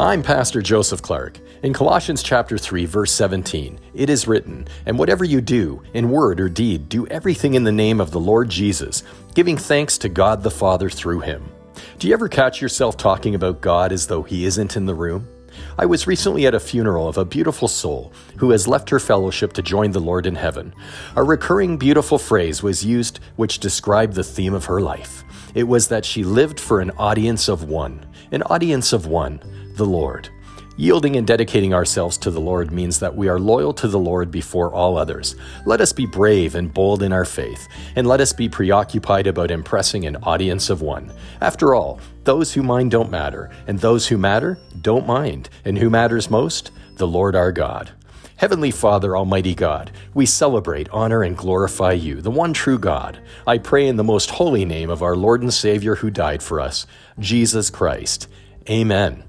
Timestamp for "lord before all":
33.98-34.98